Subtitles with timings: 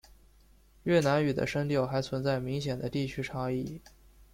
[0.81, 3.79] 越南语的声调还存在明显的地区差异。